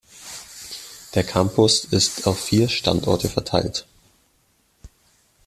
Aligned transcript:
Der 1.13 1.23
Campus 1.23 1.85
ist 1.85 2.25
auf 2.25 2.43
vier 2.45 2.69
Standorte 2.69 3.29
verteilt. 3.29 3.85